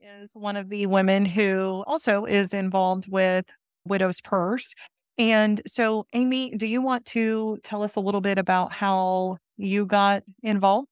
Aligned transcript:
is 0.00 0.30
one 0.34 0.56
of 0.56 0.68
the 0.68 0.86
women 0.86 1.24
who 1.26 1.84
also 1.86 2.24
is 2.24 2.52
involved 2.54 3.10
with 3.10 3.46
Widow's 3.84 4.20
Purse. 4.20 4.74
And 5.18 5.60
so, 5.66 6.06
Amy, 6.12 6.50
do 6.56 6.66
you 6.66 6.80
want 6.80 7.04
to 7.06 7.58
tell 7.62 7.82
us 7.82 7.96
a 7.96 8.00
little 8.00 8.20
bit 8.20 8.38
about 8.38 8.72
how 8.72 9.38
you 9.56 9.86
got 9.86 10.22
involved? 10.42 10.88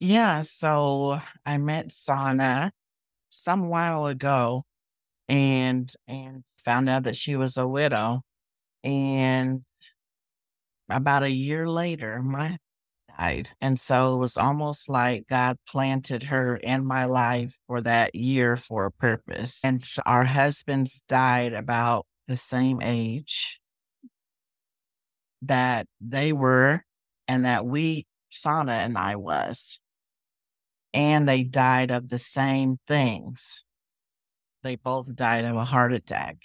Yeah, 0.00 0.42
so 0.42 1.20
I 1.46 1.58
met 1.58 1.92
Sana 1.92 2.72
some 3.30 3.68
while 3.68 4.06
ago 4.06 4.64
and 5.28 5.92
and 6.08 6.44
found 6.46 6.88
out 6.88 7.04
that 7.04 7.16
she 7.16 7.36
was 7.36 7.56
a 7.58 7.68
widow. 7.68 8.22
And 8.84 9.64
about 10.88 11.22
a 11.22 11.30
year 11.30 11.68
later, 11.68 12.22
my 12.22 12.58
died. 13.22 13.50
And 13.60 13.78
so 13.78 14.14
it 14.14 14.18
was 14.18 14.36
almost 14.36 14.88
like 14.88 15.28
God 15.28 15.58
planted 15.66 16.24
her 16.24 16.56
in 16.56 16.84
my 16.84 17.04
life 17.04 17.58
for 17.66 17.80
that 17.80 18.14
year 18.14 18.56
for 18.56 18.86
a 18.86 18.90
purpose. 18.90 19.64
And 19.64 19.84
our 20.06 20.24
husbands 20.24 21.02
died 21.08 21.52
about 21.52 22.06
the 22.28 22.36
same 22.36 22.80
age 22.82 23.60
that 25.42 25.86
they 26.00 26.32
were 26.32 26.84
and 27.28 27.44
that 27.44 27.66
we, 27.66 28.06
Sana 28.30 28.72
and 28.72 28.96
I 28.96 29.16
was. 29.16 29.78
And 30.94 31.28
they 31.28 31.42
died 31.42 31.90
of 31.90 32.08
the 32.08 32.18
same 32.18 32.78
things. 32.86 33.64
They 34.62 34.76
both 34.76 35.14
died 35.16 35.44
of 35.44 35.56
a 35.56 35.64
heart 35.64 35.92
attack. 35.92 36.36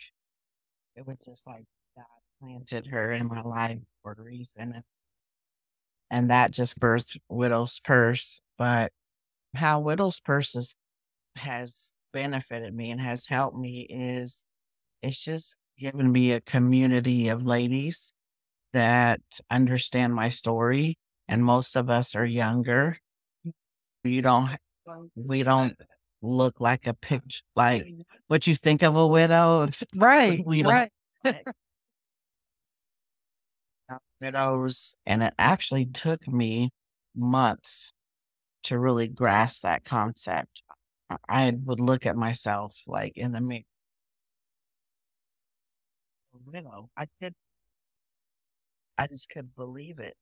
It 0.96 1.06
was 1.06 1.18
just 1.26 1.46
like 1.46 1.66
God 1.96 2.06
planted 2.42 2.88
her 2.88 3.12
in 3.14 3.28
my 3.28 3.42
life 3.42 3.80
for 4.02 4.16
a 4.18 4.22
reason 4.22 4.74
and 4.74 4.84
that 6.30 6.52
just 6.52 6.80
birthed 6.80 7.18
Widow's 7.30 7.80
Purse. 7.84 8.40
But 8.58 8.92
how 9.56 9.80
Widow's 9.80 10.20
Purse 10.20 10.56
is, 10.56 10.76
has 11.36 11.92
benefited 12.14 12.74
me 12.74 12.92
and 12.92 13.02
has 13.02 13.28
helped 13.28 13.58
me 13.58 13.82
is 13.90 14.44
it's 15.02 15.24
just 15.24 15.56
given 15.78 16.12
me 16.12 16.32
a 16.32 16.42
community 16.42 17.30
of 17.30 17.46
ladies 17.46 18.14
that 18.74 19.22
understand 19.50 20.14
my 20.16 20.30
story. 20.30 20.98
And 21.28 21.44
most 21.44 21.76
of 21.76 21.90
us 21.90 22.16
are 22.16 22.26
younger. 22.26 22.98
You 24.04 24.22
don't, 24.22 24.50
we 25.16 25.44
don't 25.44 25.76
look 26.22 26.62
like 26.62 26.88
a 26.88 26.94
picture, 26.94 27.44
like 27.56 27.86
what 28.28 28.48
you 28.48 28.56
think 28.56 28.82
of 28.82 28.96
a 28.96 29.06
widow. 29.06 29.68
Right. 29.96 30.42
We 30.46 30.64
don't, 30.64 30.90
right. 31.24 31.44
Widows. 34.22 34.96
And 35.06 35.24
it 35.24 35.34
actually 35.38 35.86
took 35.86 36.28
me 36.28 36.72
months 37.16 37.94
to 38.64 38.78
really 38.78 39.08
grasp 39.08 39.64
that 39.64 39.84
concept. 39.84 40.64
I 41.30 41.56
would 41.64 41.80
look 41.80 42.06
at 42.06 42.16
myself 42.16 42.84
like 42.88 43.18
in 43.18 43.32
the 43.32 43.42
mirror. 43.42 43.64
Widow, 46.46 46.90
I 46.96 47.08
could, 47.22 47.34
I 48.98 49.08
just 49.08 49.30
couldn't 49.30 49.56
believe 49.56 50.00
it 50.00 50.16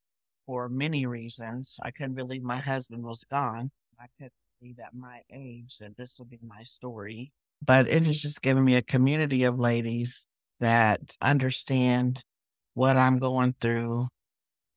for 0.46 0.70
many 0.70 1.06
reasons. 1.06 1.80
I 1.84 1.92
couldn't 1.92 2.16
believe 2.16 2.44
my 2.44 2.60
husband 2.60 3.04
was 3.04 3.24
gone. 3.30 3.72
I 4.00 4.06
couldn't 4.18 4.34
believe 4.60 4.80
at 4.80 4.94
my 4.94 5.22
age 5.32 5.78
that 5.80 5.98
this 5.98 6.18
would 6.20 6.30
be 6.30 6.40
my 6.46 6.64
story. 6.64 7.32
But 7.64 7.88
it 7.88 8.04
has 8.04 8.22
just 8.22 8.42
given 8.42 8.64
me 8.64 8.76
a 8.76 8.82
community 8.82 9.44
of 9.44 9.60
ladies 9.60 10.28
that 10.60 11.16
understand 11.22 12.24
what 12.76 12.96
I'm 12.98 13.18
going 13.18 13.56
through 13.60 14.08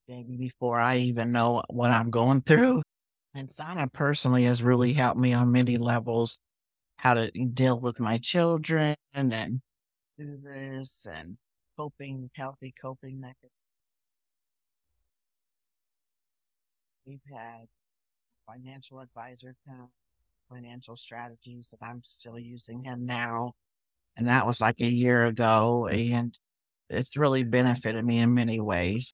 maybe 0.09 0.37
before 0.37 0.81
I 0.81 0.97
even 0.97 1.33
know 1.33 1.63
what 1.69 1.91
I'm 1.91 2.11
going 2.11 2.41
through. 2.41 2.83
And 3.35 3.53
Sana 3.53 3.87
personally 3.89 4.45
has 4.45 4.63
really 4.63 4.95
helped 4.95 5.21
me 5.21 5.35
on 5.35 5.53
many 5.53 5.77
levels 5.77 6.41
how 6.97 7.15
to 7.15 7.31
deal 7.31 7.79
with 7.79 8.01
my 8.01 8.19
children 8.19 8.97
and 9.13 9.61
do 10.19 10.39
this 10.43 11.07
and 11.09 11.37
coping, 11.77 12.31
healthy 12.35 12.75
coping 12.81 13.21
mechanisms. 13.21 13.53
We've 17.07 17.21
had 17.33 17.67
financial 18.47 19.01
advisor 19.01 19.55
come, 19.67 19.89
financial 20.51 20.97
strategies 20.97 21.69
that 21.71 21.85
I'm 21.85 22.03
still 22.03 22.39
using 22.39 22.85
him 22.85 23.07
now. 23.07 23.53
And 24.17 24.27
that 24.27 24.47
was 24.47 24.61
like 24.61 24.81
a 24.81 24.87
year 24.87 25.27
ago. 25.27 25.87
And 25.87 26.37
it's 26.91 27.17
really 27.17 27.45
benefited 27.45 28.05
me 28.05 28.19
in 28.19 28.35
many 28.35 28.61
ways. 28.61 29.13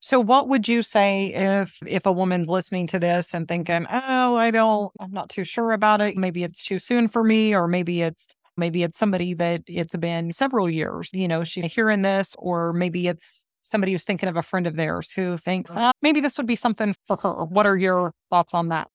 So 0.00 0.20
what 0.20 0.48
would 0.48 0.68
you 0.68 0.82
say 0.82 1.32
if 1.32 1.78
if 1.86 2.04
a 2.04 2.12
woman's 2.12 2.48
listening 2.48 2.86
to 2.88 2.98
this 2.98 3.32
and 3.32 3.48
thinking, 3.48 3.86
"Oh, 3.90 4.34
I 4.34 4.50
don't 4.50 4.92
I'm 5.00 5.12
not 5.12 5.30
too 5.30 5.44
sure 5.44 5.72
about 5.72 6.00
it. 6.02 6.16
Maybe 6.16 6.44
it's 6.44 6.62
too 6.62 6.78
soon 6.78 7.08
for 7.08 7.24
me 7.24 7.54
or 7.54 7.66
maybe 7.68 8.02
it's 8.02 8.28
maybe 8.56 8.82
it's 8.82 8.98
somebody 8.98 9.34
that 9.34 9.62
it's 9.66 9.96
been 9.96 10.32
several 10.32 10.70
years, 10.70 11.10
you 11.12 11.28
know, 11.28 11.44
she's 11.44 11.72
hearing 11.72 12.02
this 12.02 12.34
or 12.38 12.72
maybe 12.72 13.08
it's 13.08 13.46
somebody 13.62 13.92
who's 13.92 14.04
thinking 14.04 14.28
of 14.28 14.36
a 14.36 14.42
friend 14.42 14.66
of 14.66 14.76
theirs 14.76 15.10
who 15.10 15.36
thinks, 15.36 15.70
oh, 15.74 15.90
maybe 16.02 16.20
this 16.20 16.36
would 16.36 16.46
be 16.46 16.56
something 16.56 16.94
for 17.06 17.16
her. 17.16 17.44
What 17.44 17.66
are 17.66 17.76
your 17.76 18.12
thoughts 18.30 18.54
on 18.54 18.68
that? 18.68 18.88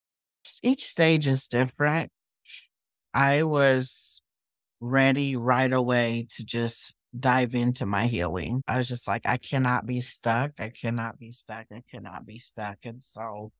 Each 0.61 0.85
stage 0.85 1.27
is 1.27 1.47
different. 1.47 2.11
I 3.13 3.43
was 3.43 4.21
ready 4.79 5.35
right 5.35 5.71
away 5.71 6.27
to 6.35 6.45
just 6.45 6.93
dive 7.17 7.55
into 7.55 7.85
my 7.85 8.07
healing. 8.07 8.63
I 8.67 8.77
was 8.77 8.87
just 8.87 9.07
like, 9.07 9.25
I 9.25 9.37
cannot 9.37 9.85
be 9.85 10.01
stuck. 10.01 10.51
I 10.59 10.69
cannot 10.69 11.17
be 11.17 11.31
stuck. 11.31 11.65
I 11.71 11.81
cannot 11.89 12.25
be 12.25 12.39
stuck. 12.39 12.77
And 12.83 13.03
so 13.03 13.51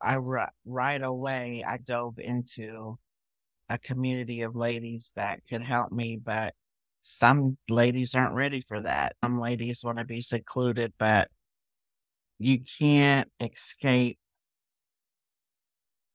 I 0.00 0.16
right 0.16 1.02
away 1.02 1.64
I 1.66 1.78
dove 1.78 2.18
into 2.18 2.98
a 3.68 3.78
community 3.78 4.42
of 4.42 4.54
ladies 4.56 5.12
that 5.16 5.40
could 5.48 5.62
help 5.62 5.90
me, 5.92 6.18
but 6.22 6.54
some 7.02 7.56
ladies 7.68 8.14
aren't 8.14 8.34
ready 8.34 8.62
for 8.66 8.82
that. 8.82 9.16
Some 9.22 9.40
ladies 9.40 9.84
want 9.84 9.98
to 9.98 10.04
be 10.04 10.20
secluded, 10.20 10.92
but 10.98 11.30
you 12.38 12.60
can't 12.60 13.30
escape 13.40 14.18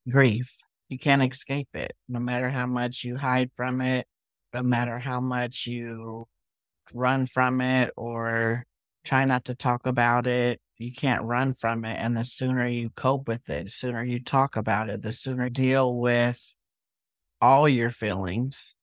grief. 0.09 0.57
You 0.89 0.99
can't 0.99 1.23
escape 1.23 1.69
it. 1.73 1.93
No 2.09 2.19
matter 2.19 2.49
how 2.49 2.67
much 2.67 3.03
you 3.03 3.15
hide 3.15 3.51
from 3.55 3.81
it, 3.81 4.05
no 4.53 4.63
matter 4.63 4.99
how 4.99 5.21
much 5.21 5.65
you 5.65 6.27
run 6.93 7.25
from 7.25 7.61
it 7.61 7.91
or 7.95 8.65
try 9.03 9.25
not 9.25 9.45
to 9.45 9.55
talk 9.55 9.85
about 9.85 10.27
it. 10.27 10.59
You 10.77 10.91
can't 10.91 11.23
run 11.23 11.53
from 11.53 11.85
it. 11.85 11.97
And 11.97 12.17
the 12.17 12.25
sooner 12.25 12.67
you 12.67 12.89
cope 12.89 13.27
with 13.27 13.49
it, 13.49 13.65
the 13.65 13.69
sooner 13.69 14.03
you 14.03 14.19
talk 14.19 14.55
about 14.55 14.89
it, 14.89 15.01
the 15.01 15.11
sooner 15.11 15.45
you 15.45 15.49
deal 15.49 15.95
with 15.95 16.55
all 17.39 17.69
your 17.69 17.91
feelings, 17.91 18.75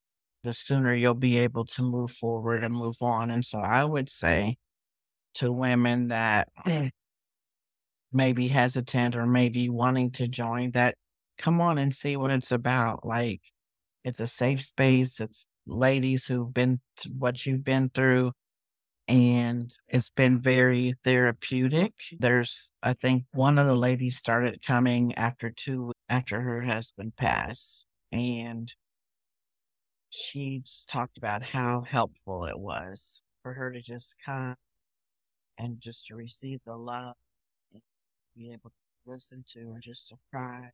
the 0.44 0.52
sooner 0.52 0.94
you'll 0.94 1.14
be 1.14 1.38
able 1.38 1.64
to 1.64 1.82
move 1.82 2.10
forward 2.10 2.62
and 2.62 2.74
move 2.74 2.96
on. 3.00 3.30
And 3.30 3.44
so 3.44 3.58
I 3.58 3.84
would 3.84 4.08
say 4.08 4.58
to 5.34 5.52
women 5.52 6.08
that 6.08 6.48
mm. 6.66 6.90
may 8.12 8.32
be 8.32 8.48
hesitant 8.48 9.16
or 9.16 9.26
maybe 9.26 9.68
wanting 9.68 10.10
to 10.12 10.26
join 10.28 10.70
that 10.72 10.94
come 11.36 11.60
on 11.60 11.78
and 11.78 11.94
see 11.94 12.16
what 12.16 12.30
it's 12.30 12.52
about. 12.52 13.06
Like 13.06 13.40
it's 14.04 14.20
a 14.20 14.26
safe 14.26 14.62
space. 14.62 15.20
It's 15.20 15.46
ladies 15.68 16.26
who've 16.26 16.52
been 16.52 16.80
what 17.16 17.46
you've 17.46 17.64
been 17.64 17.90
through 17.90 18.32
and 19.08 19.74
it's 19.88 20.10
been 20.10 20.38
very 20.40 20.94
therapeutic. 21.02 21.94
There's, 22.18 22.70
I 22.82 22.92
think 22.92 23.24
one 23.32 23.58
of 23.58 23.66
the 23.66 23.74
ladies 23.74 24.18
started 24.18 24.62
coming 24.64 25.14
after 25.14 25.50
two, 25.50 25.92
after 26.10 26.42
her 26.42 26.62
husband 26.62 27.16
passed. 27.16 27.86
And 28.12 28.72
she 30.10 30.62
talked 30.86 31.16
about 31.16 31.42
how 31.42 31.84
helpful 31.88 32.44
it 32.44 32.58
was 32.58 33.22
for 33.42 33.54
her 33.54 33.72
to 33.72 33.80
just 33.80 34.16
come 34.24 34.56
and 35.56 35.80
just 35.80 36.06
to 36.06 36.14
receive 36.14 36.60
the 36.66 36.76
love 36.76 37.14
and 37.72 37.82
be 38.36 38.50
able 38.52 38.70
to 38.70 39.10
listen 39.10 39.42
to 39.54 39.60
and 39.60 39.82
just 39.82 40.08
to 40.08 40.16
cry, 40.30 40.70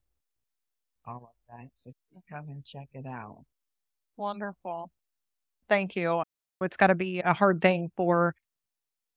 all 1.06 1.30
of 1.32 1.56
that. 1.56 1.68
So 1.74 1.92
come 2.28 2.48
and 2.48 2.64
check 2.64 2.88
it 2.92 3.06
out. 3.06 3.44
Wonderful. 4.16 4.90
Thank 5.68 5.96
you. 5.96 6.22
It's 6.60 6.76
got 6.76 6.88
to 6.88 6.94
be 6.94 7.20
a 7.20 7.32
hard 7.32 7.60
thing 7.60 7.90
for 7.96 8.34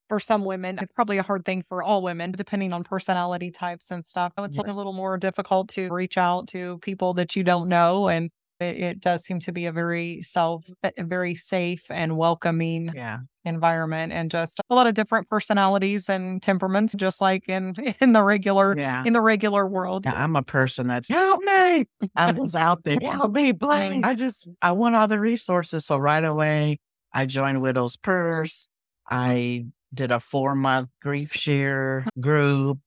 for 0.08 0.18
some 0.18 0.44
women. 0.44 0.78
It's 0.80 0.92
probably 0.92 1.18
a 1.18 1.22
hard 1.22 1.44
thing 1.44 1.62
for 1.62 1.82
all 1.82 2.02
women, 2.02 2.32
depending 2.32 2.72
on 2.72 2.82
personality 2.82 3.50
types 3.50 3.90
and 3.90 4.04
stuff. 4.04 4.32
It's 4.38 4.56
yeah. 4.56 4.70
a 4.70 4.72
little 4.72 4.94
more 4.94 5.18
difficult 5.18 5.68
to 5.70 5.88
reach 5.90 6.16
out 6.16 6.48
to 6.48 6.78
people 6.78 7.14
that 7.14 7.36
you 7.36 7.44
don't 7.44 7.68
know 7.68 8.08
and 8.08 8.30
it, 8.60 8.76
it, 8.76 9.00
does 9.00 9.24
seem 9.24 9.40
to 9.40 9.52
be 9.52 9.66
a 9.66 9.72
very 9.72 10.22
self, 10.22 10.64
a 10.82 11.04
very 11.04 11.34
safe 11.34 11.84
and 11.90 12.16
welcoming 12.16 12.92
yeah. 12.94 13.18
environment, 13.44 14.12
and 14.12 14.30
just 14.30 14.60
a 14.68 14.74
lot 14.74 14.86
of 14.86 14.94
different 14.94 15.28
personalities 15.28 16.08
and 16.08 16.42
temperaments, 16.42 16.94
just 16.94 17.20
like 17.20 17.48
in 17.48 17.74
in 18.00 18.12
the 18.12 18.22
regular 18.22 18.76
yeah. 18.76 19.02
in 19.06 19.12
the 19.12 19.20
regular 19.20 19.66
world. 19.66 20.04
Yeah, 20.04 20.22
I'm 20.22 20.36
a 20.36 20.42
person 20.42 20.88
that's 20.88 21.08
help 21.08 21.40
me. 21.42 21.86
I 22.16 22.32
was 22.32 22.54
out 22.56 22.84
there, 22.84 22.98
help 23.00 23.32
me, 23.32 23.52
please. 23.52 24.02
I 24.04 24.14
just 24.14 24.48
I 24.62 24.72
want 24.72 24.94
all 24.94 25.08
the 25.08 25.20
resources, 25.20 25.84
so 25.86 25.96
right 25.96 26.24
away 26.24 26.78
I 27.12 27.26
joined 27.26 27.62
Widow's 27.62 27.96
Purse. 27.96 28.68
I 29.08 29.66
did 29.92 30.10
a 30.10 30.20
four 30.20 30.54
month 30.54 30.90
GriefShare 31.04 32.06
group. 32.20 32.78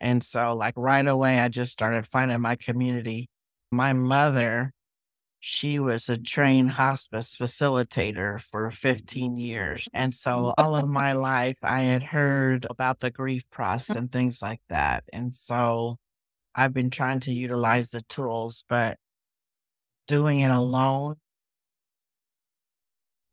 And 0.00 0.22
so, 0.22 0.54
like, 0.54 0.74
right 0.76 1.06
away, 1.06 1.38
I 1.38 1.48
just 1.48 1.72
started 1.72 2.06
finding 2.06 2.40
my 2.40 2.56
community 2.56 3.28
My 3.72 3.92
mother, 3.94 4.72
she 5.46 5.78
was 5.78 6.08
a 6.08 6.18
trained 6.18 6.72
hospice 6.72 7.36
facilitator 7.36 8.40
for 8.40 8.68
15 8.72 9.36
years. 9.36 9.88
And 9.92 10.12
so 10.12 10.52
all 10.58 10.74
of 10.74 10.88
my 10.88 11.12
life, 11.12 11.56
I 11.62 11.82
had 11.82 12.02
heard 12.02 12.66
about 12.68 12.98
the 12.98 13.12
grief 13.12 13.48
process 13.50 13.94
and 13.96 14.10
things 14.10 14.42
like 14.42 14.60
that. 14.70 15.04
And 15.12 15.32
so 15.36 15.98
I've 16.54 16.74
been 16.74 16.90
trying 16.90 17.20
to 17.20 17.34
utilize 17.34 17.90
the 17.90 18.02
tools, 18.02 18.64
but 18.68 18.98
doing 20.08 20.40
it 20.40 20.50
alone, 20.50 21.16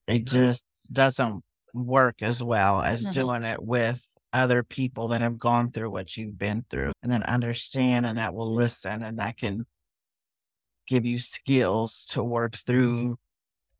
it 0.07 0.25
just 0.25 0.65
doesn't 0.91 1.43
work 1.73 2.21
as 2.21 2.43
well 2.43 2.81
as 2.81 3.05
Mhm. 3.05 3.11
doing 3.13 3.43
it 3.43 3.63
with 3.63 4.15
other 4.31 4.63
people 4.63 5.09
that 5.09 5.21
have 5.21 5.37
gone 5.37 5.71
through 5.71 5.89
what 5.91 6.17
you've 6.17 6.37
been 6.37 6.65
through 6.69 6.91
and 7.01 7.11
then 7.11 7.23
understand 7.23 8.05
and 8.05 8.17
that 8.17 8.33
will 8.33 8.51
listen 8.53 9.03
and 9.03 9.19
that 9.19 9.37
can 9.37 9.65
give 10.87 11.05
you 11.05 11.19
skills 11.19 12.05
to 12.09 12.23
work 12.23 12.55
through 12.55 13.17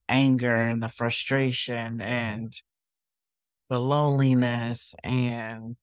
anger 0.10 0.56
and 0.56 0.82
the 0.82 0.90
frustration 0.90 2.02
and 2.02 2.54
the 3.70 3.80
loneliness 3.80 4.94
and 5.04 5.76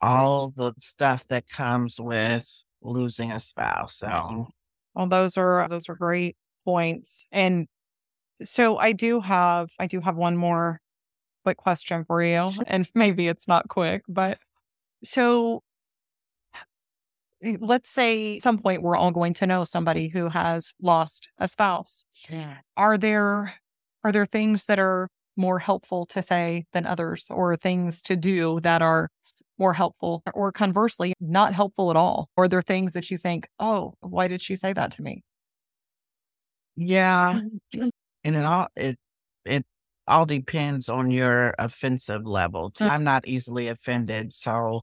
all 0.00 0.52
the 0.56 0.72
stuff 0.78 1.26
that 1.28 1.48
comes 1.48 2.00
with 2.00 2.64
losing 2.82 3.30
a 3.30 3.40
spouse. 3.40 3.96
So 3.96 4.48
Well, 4.94 5.06
those 5.06 5.36
are 5.36 5.66
those 5.68 5.88
are 5.88 5.94
great 5.94 6.36
points. 6.64 7.26
And 7.30 7.68
so 8.42 8.76
I 8.78 8.92
do 8.92 9.20
have 9.20 9.70
I 9.78 9.86
do 9.86 10.00
have 10.00 10.16
one 10.16 10.36
more 10.36 10.80
quick 11.44 11.56
question 11.56 12.04
for 12.04 12.22
you. 12.22 12.50
And 12.66 12.88
maybe 12.94 13.28
it's 13.28 13.48
not 13.48 13.68
quick, 13.68 14.02
but 14.08 14.38
so 15.04 15.62
let's 17.60 17.88
say 17.90 18.36
at 18.36 18.42
some 18.42 18.58
point 18.58 18.82
we're 18.82 18.96
all 18.96 19.10
going 19.10 19.34
to 19.34 19.46
know 19.46 19.64
somebody 19.64 20.08
who 20.08 20.28
has 20.28 20.72
lost 20.80 21.28
a 21.38 21.48
spouse. 21.48 22.04
Yeah. 22.28 22.58
Are 22.76 22.96
there 22.98 23.54
are 24.04 24.12
there 24.12 24.26
things 24.26 24.66
that 24.66 24.78
are 24.78 25.08
more 25.36 25.58
helpful 25.58 26.06
to 26.06 26.22
say 26.22 26.66
than 26.72 26.86
others 26.86 27.26
or 27.30 27.56
things 27.56 28.02
to 28.02 28.16
do 28.16 28.60
that 28.60 28.82
are 28.82 29.08
more 29.58 29.74
helpful 29.74 30.22
or 30.34 30.52
conversely 30.52 31.14
not 31.20 31.54
helpful 31.54 31.90
at 31.90 31.96
all? 31.96 32.28
Or 32.36 32.44
are 32.44 32.48
there 32.48 32.62
things 32.62 32.92
that 32.92 33.10
you 33.10 33.18
think, 33.18 33.48
"Oh, 33.58 33.94
why 34.00 34.28
did 34.28 34.40
she 34.40 34.56
say 34.56 34.72
that 34.72 34.90
to 34.92 35.02
me?" 35.02 35.22
yeah, 36.76 37.40
and 38.24 38.36
it 38.36 38.44
all 38.44 38.68
it 38.76 38.98
it 39.44 39.64
all 40.06 40.26
depends 40.26 40.88
on 40.88 41.10
your 41.10 41.54
offensive 41.58 42.26
level. 42.26 42.70
Mm. 42.72 42.88
I'm 42.90 43.04
not 43.04 43.26
easily 43.26 43.68
offended, 43.68 44.32
so 44.32 44.82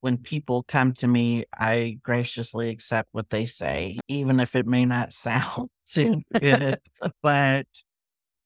when 0.00 0.18
people 0.18 0.62
come 0.62 0.92
to 0.94 1.06
me, 1.06 1.44
I 1.52 1.98
graciously 2.02 2.70
accept 2.70 3.08
what 3.12 3.30
they 3.30 3.46
say, 3.46 3.98
even 4.08 4.40
if 4.40 4.54
it 4.54 4.66
may 4.66 4.84
not 4.84 5.12
sound 5.12 5.70
too 5.88 6.22
good. 6.40 6.78
but 7.22 7.66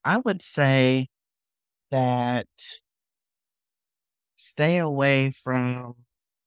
I 0.03 0.17
would 0.17 0.41
say 0.41 1.07
that 1.91 2.47
stay 4.35 4.77
away 4.77 5.31
from 5.31 5.95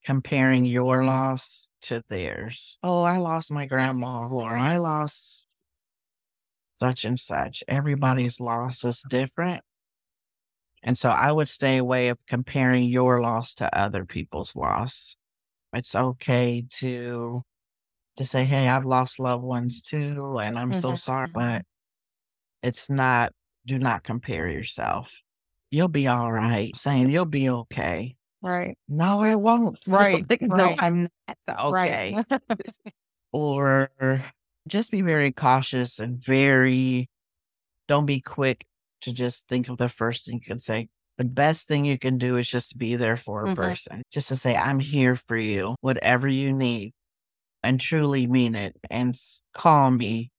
comparing 0.05 0.65
your 0.65 1.05
loss 1.05 1.69
to 1.83 2.03
theirs. 2.09 2.79
Oh, 2.83 3.03
I 3.03 3.19
lost 3.19 3.53
my 3.53 3.67
grandma, 3.67 4.29
or 4.29 4.51
I 4.51 4.79
lost 4.79 5.47
such 6.75 7.05
and 7.05 7.19
such. 7.19 7.63
Everybody's 7.69 8.41
loss 8.41 8.85
is 8.85 9.05
different. 9.09 9.63
And 10.85 10.99
so 10.99 11.11
I 11.11 11.33
would 11.33 11.49
stay 11.51 11.79
away 11.79 12.09
of 12.09 12.27
comparing 12.27 12.85
your 12.85 13.23
loss 13.23 13.55
to 13.57 13.77
other 13.79 14.07
people's 14.07 14.57
loss. 14.57 15.17
It's 15.75 15.95
okay 15.95 16.67
to 16.81 17.43
to 18.17 18.25
say, 18.25 18.45
hey, 18.45 18.69
I've 18.69 18.85
lost 18.87 19.19
loved 19.21 19.45
ones 19.45 19.83
too, 19.83 20.39
and 20.41 20.59
I'm 20.59 20.73
so 20.75 20.91
Mhm, 20.91 20.97
sorry, 20.97 21.29
mhm. 21.29 21.35
but 21.35 21.65
it's 22.63 22.89
not 22.91 23.33
do 23.67 23.79
not 23.79 24.05
compare 24.05 24.49
yourself. 24.49 25.21
You'll 25.71 25.89
be 25.89 26.07
all 26.07 26.33
right. 26.33 26.77
Saying 26.77 27.11
you'll 27.11 27.25
be 27.27 27.49
okay. 27.51 28.17
Right. 28.43 28.77
No, 28.89 29.21
I 29.23 29.37
won't. 29.37 29.79
Right, 29.87 30.27
no, 30.43 30.75
right. 30.75 30.79
I'm 30.79 31.09
not 31.49 31.61
okay. 31.67 32.19
Right. 32.19 32.27
or 33.33 33.91
just 34.69 34.91
be 34.91 35.03
very 35.03 35.33
cautious 35.33 35.99
and 35.99 36.19
very 36.23 37.09
don't 37.89 38.07
be 38.07 38.21
quick 38.21 38.67
to 39.05 39.13
just 39.13 39.49
think 39.49 39.69
of 39.69 39.79
the 39.79 39.89
first 39.89 40.27
thing 40.27 40.35
you 40.37 40.41
can 40.41 40.61
say. 40.61 40.89
The 41.17 41.25
best 41.25 41.69
thing 41.69 41.85
you 41.85 41.99
can 41.99 42.19
do 42.19 42.37
is 42.37 42.49
just 42.49 42.77
be 42.77 42.97
there 42.97 43.17
for 43.17 43.45
a 43.45 43.49
Mhm. 43.49 43.57
person. 43.57 44.03
Just 44.11 44.29
to 44.29 44.37
say, 44.37 44.57
I'm 44.57 44.81
here 44.81 45.15
for 45.17 45.37
you, 45.37 45.77
whatever 45.81 46.27
you 46.27 46.53
need, 46.53 46.93
and 47.63 47.81
truly 47.81 48.27
mean 48.27 48.55
it 48.55 48.77
and 48.91 49.15
call 49.53 49.91
me. 49.91 50.31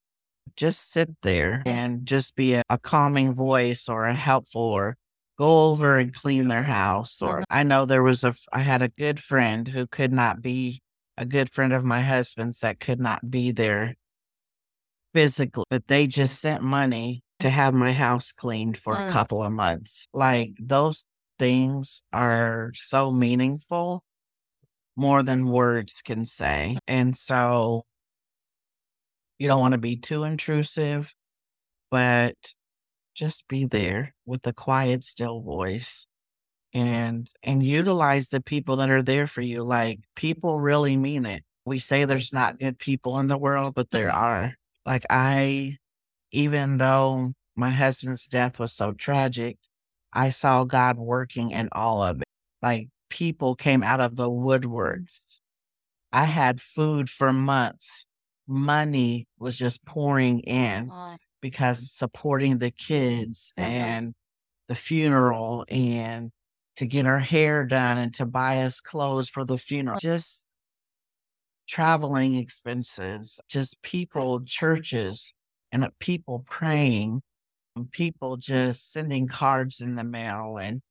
Just 0.56 0.92
sit 0.92 1.10
there 1.22 1.64
and 1.66 2.06
just 2.06 2.36
be 2.36 2.54
a, 2.56 2.64
a 2.70 2.78
calming 2.78 3.34
voice 3.34 3.90
or 3.90 4.06
a 4.06 4.16
helpful 4.16 4.62
or 4.62 4.96
go 5.38 5.70
over 5.72 5.98
and 5.98 6.14
clean 6.14 6.48
their 6.48 6.64
house. 6.64 7.22
Or 7.22 7.40
Mhm. 7.40 7.44
I 7.50 7.64
know 7.64 7.86
there 7.86 8.04
was 8.04 8.24
a, 8.24 8.34
I 8.54 8.60
had 8.60 8.82
a 8.82 8.90
good 8.90 9.20
friend 9.20 9.68
who 9.68 9.88
could 9.88 10.14
not 10.14 10.42
be 10.42 10.82
a 11.18 11.26
good 11.26 11.52
friend 11.54 11.74
of 11.74 11.84
my 11.84 12.02
husband's 12.02 12.60
that 12.60 12.80
could 12.80 13.00
not 13.00 13.32
be 13.32 13.52
there 13.52 13.96
physically, 15.14 15.64
but 15.70 15.88
they 15.88 16.08
just 16.08 16.40
sent 16.40 16.62
money 16.62 17.22
to 17.40 17.50
have 17.50 17.74
my 17.74 17.94
house 17.94 18.32
cleaned 18.32 18.78
for 18.78 18.96
a 18.96 19.04
Mm. 19.04 19.12
couple 19.12 19.44
of 19.44 19.52
months. 19.52 20.08
Like 20.14 20.54
those 20.60 21.06
things 21.40 22.04
are 22.14 22.72
so 22.76 23.12
meaningful 23.12 24.04
more 24.96 25.24
than 25.24 25.48
words 25.50 26.02
can 26.04 26.26
say. 26.26 26.78
And 26.88 27.16
so 27.16 27.86
you 29.40 29.48
don't 29.48 29.60
want 29.60 29.74
to 29.74 29.78
be 29.78 29.98
too 29.98 30.24
intrusive, 30.24 31.14
but 31.92 32.36
just 33.16 33.48
be 33.48 33.66
there 33.66 34.16
with 34.26 34.46
a 34.48 34.54
quiet, 34.54 35.04
still 35.04 35.42
voice 35.42 36.08
and 36.74 37.30
and 37.44 37.64
utilize 37.64 38.30
the 38.30 38.42
people 38.42 38.78
that 38.78 38.90
are 38.92 39.04
there 39.04 39.28
for 39.28 39.42
you. 39.42 39.64
Like 39.64 40.00
people 40.16 40.60
really 40.60 40.98
mean 40.98 41.26
it. 41.26 41.44
We 41.66 41.80
say 41.80 42.06
there's 42.06 42.34
not 42.34 42.60
good 42.60 42.80
people 42.80 43.20
in 43.20 43.28
the 43.28 43.38
world, 43.38 43.76
but 43.76 43.92
there 43.92 44.12
are. 44.14 44.56
Like 44.86 45.06
I 45.10 45.78
even 46.36 46.78
though 46.78 47.34
my 47.56 47.72
husband's 47.72 48.28
death 48.28 48.60
was 48.60 48.74
so 48.74 48.94
tragic, 48.94 49.58
I 50.14 50.30
saw 50.32 50.64
God 50.66 50.98
working 50.98 51.52
in 51.52 51.70
all 51.72 52.04
of 52.04 52.18
it. 52.22 52.28
Like 52.62 52.90
people 53.10 53.56
came 53.56 53.84
out 53.84 54.02
of 54.02 54.16
the 54.18 54.30
woodworks. 54.30 55.40
I 56.12 56.26
had 56.26 56.62
food 56.62 57.10
for 57.10 57.34
months. 57.34 58.06
Money 58.48 59.28
was 59.40 59.58
just 59.58 59.86
pouring 59.86 60.42
in 60.42 60.92
because 61.42 61.92
supporting 61.94 62.60
the 62.60 62.72
kids 62.72 63.54
Mhm. 63.58 63.64
and 63.64 64.16
the 64.68 64.76
funeral 64.76 65.66
and 65.70 66.32
to 66.78 66.88
get 66.88 67.06
our 67.06 67.20
hair 67.20 67.66
done 67.66 67.98
and 67.98 68.14
to 68.16 68.26
buy 68.26 68.62
us 68.64 68.82
clothes 68.82 69.30
for 69.30 69.46
the 69.46 69.58
funeral. 69.58 70.00
Just 70.00 70.48
traveling 71.68 72.36
expenses, 72.36 73.40
just 73.48 73.82
people, 73.82 74.42
churches, 74.46 75.34
and 75.76 75.84
uh, 75.84 75.90
people 76.00 76.46
praying, 76.48 77.22
and 77.76 77.92
people 77.92 78.38
just 78.38 78.94
sending 78.94 79.28
cards 79.28 79.82
in 79.82 79.96
the 79.96 80.06
mail. 80.06 80.58
And 80.58 80.82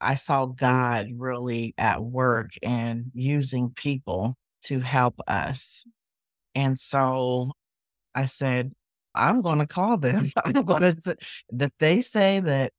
I 0.00 0.16
saw 0.16 0.46
God 0.46 1.10
really 1.16 1.74
at 1.78 2.02
work 2.02 2.50
and 2.60 3.12
using 3.14 3.70
people 3.70 4.34
to 4.64 4.80
help 4.80 5.20
us. 5.28 5.84
And 6.56 6.76
so 6.76 7.52
I 8.16 8.26
said, 8.26 8.72
I'm 9.14 9.42
going 9.42 9.60
to 9.60 9.66
call 9.66 9.96
them. 9.96 10.32
I'm 10.44 10.64
going 10.64 10.82
to, 10.82 11.16
that 11.50 11.72
they 11.78 12.00
say 12.00 12.40
that 12.40 12.72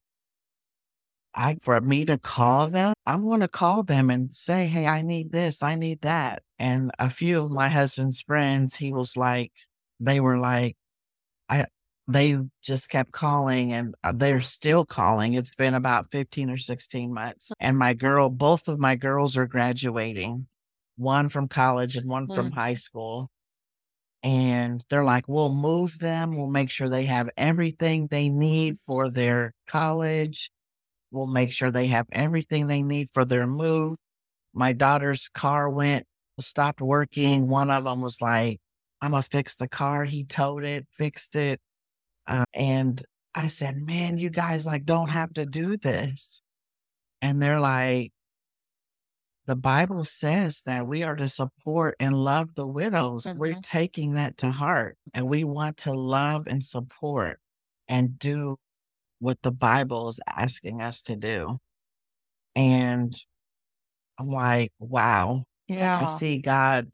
I, 1.33 1.55
for 1.61 1.79
me 1.79 2.03
to 2.05 2.17
call 2.17 2.67
them, 2.67 2.93
I'm 3.05 3.25
going 3.25 3.39
to 3.39 3.47
call 3.47 3.83
them 3.83 4.09
and 4.09 4.33
say, 4.33 4.67
Hey, 4.67 4.85
I 4.85 5.01
need 5.01 5.31
this. 5.31 5.63
I 5.63 5.75
need 5.75 6.01
that. 6.01 6.43
And 6.59 6.91
a 6.99 7.09
few 7.09 7.45
of 7.45 7.53
my 7.53 7.69
husband's 7.69 8.21
friends, 8.21 8.75
he 8.75 8.91
was 8.91 9.15
like, 9.15 9.53
they 10.01 10.19
were 10.19 10.37
like, 10.37 10.75
I, 11.49 11.65
they 12.07 12.37
just 12.63 12.89
kept 12.89 13.11
calling 13.11 13.73
and 13.73 13.95
uh, 14.03 14.13
they're 14.15 14.41
still 14.41 14.85
calling. 14.85 15.33
It's 15.33 15.53
been 15.55 15.73
about 15.73 16.11
15 16.11 16.49
or 16.49 16.57
16 16.57 17.13
months. 17.13 17.51
And 17.59 17.77
my 17.77 17.93
girl, 17.93 18.29
both 18.29 18.67
of 18.67 18.79
my 18.79 18.95
girls 18.95 19.35
are 19.37 19.47
graduating, 19.47 20.47
one 20.95 21.29
from 21.29 21.47
college 21.47 21.95
and 21.95 22.07
one 22.09 22.27
from 22.29 22.51
Mm. 22.51 22.53
high 22.53 22.73
school. 22.75 23.29
And 24.23 24.83
they're 24.89 25.03
like, 25.03 25.27
we'll 25.27 25.53
move 25.53 25.99
them. 25.99 26.35
We'll 26.35 26.47
make 26.47 26.69
sure 26.69 26.89
they 26.89 27.05
have 27.05 27.29
everything 27.37 28.07
they 28.07 28.29
need 28.29 28.77
for 28.79 29.09
their 29.09 29.53
college. 29.67 30.51
We'll 31.11 31.27
make 31.27 31.51
sure 31.51 31.71
they 31.71 31.87
have 31.87 32.07
everything 32.11 32.67
they 32.67 32.83
need 32.83 33.09
for 33.13 33.25
their 33.25 33.47
move. 33.47 33.97
My 34.53 34.73
daughter's 34.73 35.29
car 35.29 35.69
went, 35.69 36.05
stopped 36.39 36.81
working. 36.81 37.47
One 37.47 37.69
of 37.69 37.83
them 37.85 38.01
was 38.01 38.21
like, 38.21 38.59
I'm 39.01 39.11
going 39.11 39.23
to 39.23 39.29
fix 39.29 39.55
the 39.55 39.67
car. 39.67 40.05
He 40.05 40.23
towed 40.23 40.63
it, 40.63 40.87
fixed 40.91 41.35
it. 41.35 41.59
Uh, 42.25 42.45
and 42.53 43.01
I 43.35 43.47
said, 43.47 43.77
man, 43.77 44.17
you 44.17 44.29
guys 44.29 44.65
like 44.65 44.85
don't 44.85 45.09
have 45.09 45.33
to 45.33 45.45
do 45.45 45.77
this. 45.77 46.41
And 47.21 47.41
they're 47.41 47.59
like, 47.59 48.11
the 49.45 49.55
Bible 49.55 50.03
says 50.03 50.61
that 50.65 50.87
we 50.87 51.03
are 51.03 51.15
to 51.15 51.27
support 51.29 51.95
and 51.99 52.13
love 52.13 52.55
the 52.55 52.67
widows. 52.67 53.25
We're 53.33 53.55
Mhm. 53.55 53.63
taking 53.63 54.13
that 54.13 54.37
to 54.39 54.51
heart 54.51 54.97
and 55.13 55.29
we 55.29 55.45
want 55.45 55.77
to 55.77 55.93
love 55.93 56.47
and 56.47 56.61
support 56.63 57.39
and 57.87 58.19
do 58.19 58.57
what 59.19 59.41
the 59.43 59.51
Bible 59.51 60.09
is 60.09 60.19
asking 60.27 60.81
us 60.81 61.01
to 61.03 61.15
do. 61.15 61.59
And 62.55 63.15
I'm 64.19 64.29
like, 64.29 64.73
wow, 64.79 65.45
Yeah. 65.67 65.99
I 66.01 66.07
see 66.07 66.39
God 66.39 66.91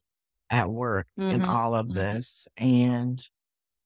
at 0.50 0.70
work 0.70 1.08
in 1.30 1.42
Mhm. 1.42 1.46
all 1.46 1.74
of 1.76 1.90
Mhm. 1.90 1.94
this. 1.94 2.48
And 2.58 3.22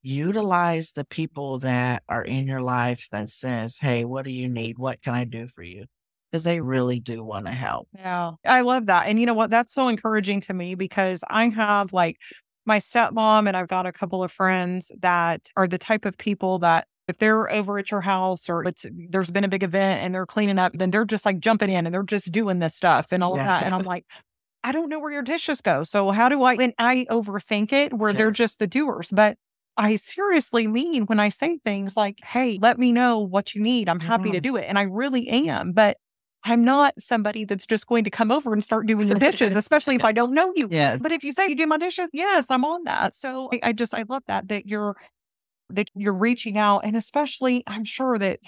utilize 0.03 0.93
the 0.93 1.05
people 1.05 1.59
that 1.59 2.03
are 2.09 2.23
in 2.23 2.47
your 2.47 2.61
life 2.61 3.09
that 3.11 3.29
says, 3.29 3.77
Hey, 3.79 4.05
what 4.05 4.25
do 4.25 4.31
you 4.31 4.49
need? 4.49 4.77
What 4.79 5.01
can 5.01 5.13
I 5.15 5.25
do 5.25 5.47
for 5.47 5.63
you? 5.63 5.85
Because 6.31 6.43
they 6.45 6.61
really 6.61 6.99
do 6.99 7.23
want 7.23 7.47
to 7.47 7.53
help. 7.53 7.89
Yeah. 7.93 8.33
I 8.45 8.61
love 8.61 8.85
that. 8.87 9.07
And 9.07 9.19
you 9.19 9.25
know 9.25 9.33
what? 9.33 9.49
That's 9.49 9.73
so 9.73 9.87
encouraging 9.87 10.41
to 10.41 10.53
me 10.53 10.75
because 10.75 11.23
I 11.29 11.49
have 11.49 11.93
like 11.93 12.17
my 12.65 12.77
stepmom 12.79 13.47
and 13.47 13.55
I've 13.55 13.67
got 13.69 13.85
a 13.85 13.91
couple 13.93 14.23
of 14.23 14.31
friends 14.31 14.91
that 14.99 15.49
are 15.55 15.67
the 15.67 15.77
type 15.77 16.05
of 16.05 16.17
people 16.17 16.59
that 16.59 16.87
if 17.07 17.17
they're 17.19 17.49
over 17.49 17.79
at 17.79 17.89
your 17.89 18.01
house 18.01 18.49
or 18.49 18.65
it's 18.65 18.85
there's 19.09 19.31
been 19.31 19.45
a 19.45 19.47
big 19.47 19.63
event 19.63 20.03
and 20.03 20.13
they're 20.13 20.25
cleaning 20.25 20.59
up, 20.59 20.73
then 20.73 20.91
they're 20.91 21.05
just 21.05 21.25
like 21.25 21.39
jumping 21.39 21.69
in 21.69 21.85
and 21.87 21.93
they're 21.93 22.03
just 22.03 22.31
doing 22.33 22.59
this 22.59 22.75
stuff 22.75 23.13
and 23.13 23.23
all 23.23 23.35
of 23.35 23.43
that. 23.43 23.65
And 23.65 23.73
I'm 23.73 23.83
like, 23.83 24.05
I 24.63 24.71
don't 24.71 24.89
know 24.89 24.99
where 24.99 25.11
your 25.11 25.21
dishes 25.21 25.61
go. 25.61 25.83
So 25.83 26.09
how 26.11 26.29
do 26.29 26.43
I 26.43 26.55
and 26.55 26.73
I 26.77 27.05
overthink 27.09 27.71
it 27.71 27.93
where 27.93 28.13
they're 28.13 28.31
just 28.31 28.59
the 28.59 28.67
doers. 28.67 29.09
But 29.11 29.37
I 29.77 29.95
seriously 29.95 30.67
mean 30.67 31.03
when 31.05 31.19
I 31.19 31.29
say 31.29 31.59
things 31.63 31.95
like, 31.95 32.19
hey, 32.23 32.57
let 32.61 32.79
me 32.79 32.91
know 32.91 33.19
what 33.19 33.53
you 33.55 33.61
need. 33.61 33.87
I'm 33.87 33.99
happy 33.99 34.31
to 34.31 34.39
Mhm. 34.39 34.43
do 34.43 34.55
it. 34.55 34.65
And 34.67 34.77
I 34.79 34.83
really 34.83 35.27
am. 35.29 35.71
But 35.71 35.97
I'm 36.43 36.63
not 36.65 36.93
somebody 36.99 37.45
that's 37.45 37.65
just 37.65 37.87
going 37.87 38.03
to 38.05 38.09
come 38.09 38.31
over 38.31 38.53
and 38.53 38.63
start 38.63 38.87
doing 38.87 39.07
your 39.07 39.19
dishes, 39.19 39.51
especially 39.55 39.95
if 39.95 40.03
I 40.05 40.11
don't 40.11 40.33
know 40.33 40.51
you. 40.55 40.67
Yeah. 40.71 40.97
But 40.97 41.11
if 41.11 41.23
you 41.23 41.31
say 41.31 41.47
you 41.47 41.55
do 41.55 41.67
my 41.67 41.77
dishes, 41.77 42.09
yes, 42.13 42.45
I'm 42.49 42.65
on 42.65 42.83
that. 42.85 43.13
So 43.13 43.49
I, 43.53 43.59
I 43.63 43.73
just 43.73 43.93
I 43.93 44.03
love 44.07 44.23
that 44.27 44.47
that 44.47 44.67
you're 44.67 44.95
that 45.69 45.89
you're 45.95 46.13
reaching 46.13 46.57
out, 46.57 46.79
and 46.85 46.95
especially 46.95 47.63
I'm 47.67 47.83
sure 47.83 48.17
that 48.17 48.39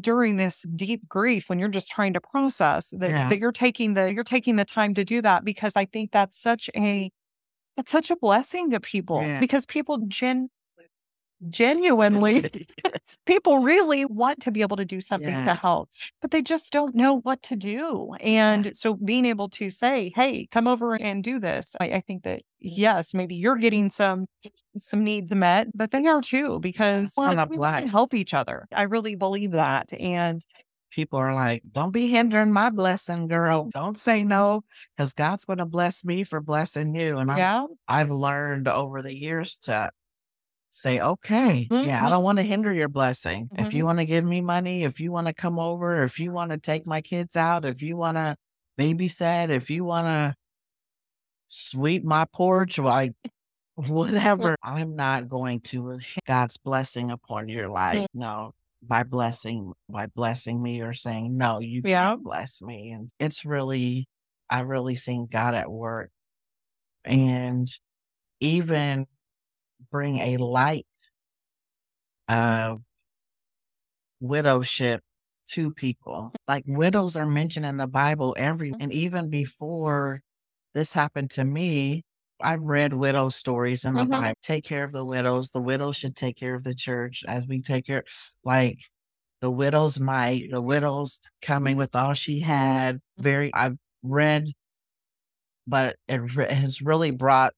during 0.00 0.36
this 0.36 0.62
deep 0.74 1.08
grief 1.08 1.48
when 1.48 1.58
you're 1.58 1.68
just 1.68 1.90
trying 1.90 2.12
to 2.14 2.20
process 2.20 2.90
that, 2.98 3.10
Yeah. 3.10 3.28
that 3.28 3.38
you're 3.38 3.52
taking 3.52 3.94
the 3.94 4.12
you're 4.12 4.24
taking 4.24 4.56
the 4.56 4.64
time 4.64 4.94
to 4.94 5.04
do 5.04 5.22
that 5.22 5.44
because 5.44 5.74
I 5.76 5.84
think 5.86 6.12
that's 6.12 6.36
such 6.40 6.70
a 6.76 7.10
it's 7.76 7.92
such 7.92 8.10
a 8.10 8.16
blessing 8.16 8.70
to 8.70 8.80
people 8.80 9.22
Yeah. 9.22 9.40
because 9.40 9.66
people 9.66 9.98
gen 10.08 10.48
genuinely 11.48 12.44
people 13.26 13.58
really 13.58 14.04
want 14.04 14.40
to 14.40 14.50
be 14.50 14.62
able 14.62 14.76
to 14.76 14.84
do 14.84 15.00
something 15.00 15.44
to 15.44 15.54
help, 15.54 15.90
but 16.20 16.30
they 16.30 16.42
just 16.42 16.72
don't 16.72 16.94
know 16.94 17.20
what 17.20 17.42
to 17.42 17.56
do. 17.56 18.14
And 18.20 18.74
so 18.74 18.94
being 18.94 19.24
able 19.24 19.48
to 19.50 19.70
say, 19.70 20.12
hey, 20.14 20.46
come 20.50 20.66
over 20.66 20.94
and 20.94 21.22
do 21.22 21.38
this, 21.38 21.76
I, 21.80 21.86
I 21.86 22.00
think 22.00 22.22
that 22.24 22.42
yes, 22.58 23.14
maybe 23.14 23.34
you're 23.34 23.56
getting 23.56 23.90
some 23.90 24.26
some 24.76 25.04
needs 25.04 25.34
met, 25.34 25.68
but 25.74 25.90
they 25.90 26.06
are 26.06 26.20
too, 26.20 26.58
because 26.60 27.12
a 27.18 27.46
we 27.48 27.56
black- 27.56 27.80
can 27.80 27.88
help 27.88 28.14
each 28.14 28.34
other. 28.34 28.66
I 28.72 28.82
really 28.82 29.14
believe 29.14 29.52
that. 29.52 29.92
And 29.98 30.44
People 30.96 31.18
are 31.18 31.34
like, 31.34 31.62
Don't 31.72 31.90
be 31.90 32.08
hindering 32.08 32.52
my 32.52 32.70
blessing, 32.70 33.26
girl. 33.28 33.66
Mm. 33.66 33.70
Don't 33.70 33.98
say 33.98 34.22
no, 34.22 34.64
because 34.96 35.12
God's 35.12 35.44
going 35.44 35.58
to 35.58 35.66
bless 35.66 36.04
me 36.04 36.24
for 36.24 36.40
blessing 36.40 36.94
you. 36.94 37.18
And 37.18 37.30
I, 37.30 37.36
yeah, 37.36 37.66
I've 37.88 38.10
learned 38.10 38.68
over 38.68 39.02
the 39.02 39.14
years 39.14 39.56
to 39.64 39.90
say, 40.76 41.00
Okay, 41.00 41.72
yeah, 41.80 42.04
I 42.04 42.08
Mhm. 42.08 42.10
don't 42.10 42.22
want 42.24 42.38
to 42.38 42.42
hinder 42.44 42.72
your 42.72 42.88
blessing. 42.88 43.50
If 43.52 43.68
Mm-hmm. 43.68 43.76
you 43.78 43.84
want 43.84 43.98
to 44.00 44.06
give 44.06 44.24
me 44.24 44.40
money, 44.40 44.84
if 44.84 45.00
you 45.00 45.12
want 45.12 45.26
to 45.28 45.34
come 45.34 45.58
over, 45.58 46.02
if 46.04 46.18
you 46.20 46.32
want 46.32 46.52
to 46.52 46.58
take 46.58 46.86
my 46.86 47.00
kids 47.00 47.36
out, 47.36 47.64
if 47.64 47.82
you 47.82 47.96
want 47.96 48.16
to 48.16 48.36
babysit, 48.78 49.50
if 49.50 49.70
you 49.70 49.84
want 49.84 50.06
to 50.08 50.34
sweep 51.48 52.04
my 52.04 52.24
porch, 52.32 52.78
like 52.78 53.12
whatever, 53.74 54.56
I'm 54.62 54.96
not 54.96 55.28
going 55.28 55.60
to 55.60 56.00
God's 56.26 56.56
blessing 56.56 57.10
upon 57.10 57.48
your 57.48 57.68
life. 57.68 58.02
Mm. 58.02 58.06
No, 58.14 58.52
by 58.82 59.02
blessing, 59.04 59.72
by 59.88 60.06
blessing 60.06 60.62
me 60.62 60.80
or 60.82 60.92
saying, 60.94 61.36
no, 61.36 61.60
you 61.60 61.82
Yeah. 61.82 62.10
can't 62.10 62.22
bless 62.24 62.62
me. 62.62 62.90
And 62.90 63.08
it's 63.18 63.44
really, 63.44 64.06
I 64.50 64.60
really 64.60 64.96
seen 64.96 65.26
God 65.30 65.54
at 65.54 65.70
work 65.70 66.10
and 67.04 67.68
even 68.40 69.06
bring 69.90 70.18
a 70.18 70.36
light 70.38 70.86
of 72.28 72.82
widowship 74.20 75.02
to 75.48 75.72
people. 75.72 76.32
Like 76.48 76.64
widows 76.66 77.16
are 77.16 77.26
mentioned 77.26 77.66
in 77.66 77.76
the 77.76 77.86
Bible 77.86 78.34
every, 78.38 78.74
and 78.80 78.92
even 78.92 79.30
before 79.30 80.22
this 80.74 80.92
happened 80.92 81.30
to 81.32 81.44
me, 81.44 82.02
I've 82.42 82.62
read 82.62 82.92
widow 82.92 83.28
stories 83.30 83.84
in 83.84 83.94
the 83.94 84.04
Mhm. 84.04 84.10
Bible. 84.10 84.34
Take 84.42 84.64
care 84.64 84.84
of 84.84 84.92
the 84.92 85.04
widows. 85.04 85.50
The 85.50 85.60
widows 85.62 85.96
should 85.96 86.16
take 86.16 86.36
care 86.36 86.54
of 86.54 86.64
the 86.64 86.74
church 86.74 87.24
as 87.26 87.46
we 87.46 87.60
take 87.62 87.86
care. 87.86 88.04
Like 88.44 88.78
the 89.40 89.50
widow's 89.50 90.00
might, 90.00 90.50
the 90.50 90.62
widow's 90.62 91.20
coming 91.42 91.76
with 91.76 91.94
all 91.96 92.14
she 92.14 92.40
had. 92.40 93.00
Very, 93.18 93.52
I've 93.54 93.78
read, 94.02 94.46
but 95.66 95.96
it 96.08 96.20
has 96.50 96.80
really 96.82 97.10
brought 97.10 97.54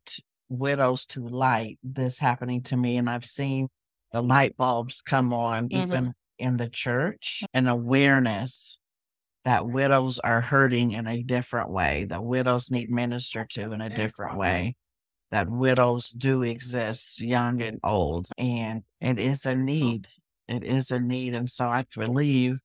widows 0.49 1.07
to 1.07 1.27
light. 1.27 1.79
This 1.83 2.19
happening 2.19 2.63
to 2.65 2.77
me, 2.77 2.97
and 2.97 3.09
I've 3.11 3.25
seen 3.27 3.69
the 4.13 4.23
light 4.23 4.57
bulbs 4.57 5.03
come 5.03 5.33
on, 5.35 5.69
Mhm. 5.71 5.75
even 5.75 6.15
in 6.39 6.57
the 6.57 6.69
church, 6.71 7.45
an 7.55 7.67
awareness 7.69 8.79
that 9.45 9.67
widows 9.67 10.19
are 10.21 10.41
hurting 10.43 10.93
in 10.93 11.07
a 11.07 11.23
different 11.23 11.71
way, 11.71 12.05
that 12.07 12.25
widows 12.25 12.71
need 12.71 12.91
ministered 12.91 13.51
to 13.51 13.73
in 13.73 13.81
a 13.81 13.91
different 13.91 14.37
way, 14.37 14.77
that 15.31 15.51
widows 15.51 16.11
do 16.11 16.43
exist, 16.43 17.21
young 17.21 17.63
and 17.63 17.81
old, 17.85 18.29
and 18.39 18.85
it 19.01 19.19
is 19.19 19.47
a 19.47 19.57
need. 19.57 20.09
It 20.49 20.65
is 20.65 20.91
a 20.91 21.01
need. 21.01 21.35
And 21.35 21.51
so 21.51 21.69
I 21.69 21.85
believe 21.95 22.61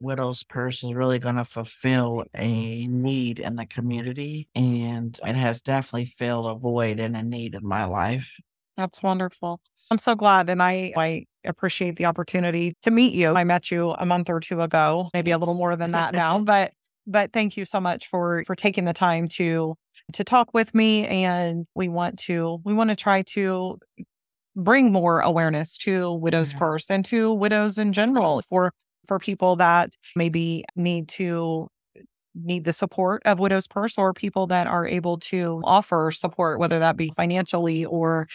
Widow's 0.00 0.42
Purse 0.44 0.82
is 0.82 0.94
really 0.94 1.18
going 1.18 1.36
to 1.36 1.44
fulfill 1.44 2.24
a 2.34 2.86
need 2.86 3.38
in 3.38 3.56
the 3.56 3.66
community, 3.66 4.48
and 4.54 5.18
it 5.24 5.36
has 5.36 5.60
definitely 5.60 6.06
filled 6.06 6.46
a 6.46 6.54
void 6.54 6.98
and 6.98 7.16
a 7.16 7.22
need 7.22 7.54
in 7.54 7.66
my 7.66 7.84
life. 7.84 8.34
That's 8.76 9.02
wonderful. 9.02 9.60
I'm 9.90 9.98
so 9.98 10.14
glad. 10.14 10.48
And 10.48 10.62
I, 10.62 10.92
I 10.96 11.26
appreciate 11.44 11.96
the 11.96 12.06
opportunity 12.06 12.74
to 12.82 12.90
meet 12.90 13.12
you. 13.12 13.34
I 13.34 13.44
met 13.44 13.70
you 13.70 13.90
a 13.90 14.06
month 14.06 14.30
or 14.30 14.40
two 14.40 14.62
ago, 14.62 15.10
maybe 15.12 15.32
a 15.32 15.38
little 15.38 15.54
more 15.56 15.76
than 15.76 15.92
that 15.92 16.14
now, 16.14 16.38
but 16.44 16.72
but 17.06 17.32
thank 17.32 17.56
you 17.56 17.64
so 17.64 17.80
much 17.80 18.08
for 18.08 18.42
for 18.46 18.54
taking 18.54 18.84
the 18.86 18.92
time 18.92 19.28
to 19.28 19.74
to 20.14 20.24
talk 20.24 20.54
with 20.54 20.74
me 20.74 21.06
and 21.06 21.66
we 21.74 21.88
want 21.88 22.18
to 22.20 22.58
we 22.64 22.72
want 22.72 22.88
to 22.90 22.96
try 22.96 23.22
to 23.22 23.78
bring 24.56 24.92
more 24.92 25.20
awareness 25.20 25.76
to 25.78 26.12
widows 26.14 26.52
Yeah. 26.52 26.58
first 26.58 26.90
and 26.90 27.04
to 27.06 27.32
widows 27.32 27.78
in 27.78 27.92
general 27.92 28.42
for 28.48 28.72
for 29.06 29.18
people 29.18 29.56
that 29.56 29.94
maybe 30.16 30.64
need 30.76 31.08
to 31.08 31.68
need 32.34 32.64
the 32.64 32.72
support 32.72 33.22
of 33.24 33.38
widows 33.40 33.66
purse 33.66 33.98
or 33.98 34.12
people 34.12 34.46
that 34.46 34.66
are 34.66 34.86
able 34.86 35.18
to 35.18 35.60
offer 35.64 36.10
support 36.12 36.60
whether 36.60 36.78
that 36.78 36.96
be 36.96 37.10
financially 37.16 37.84
or 37.84 38.28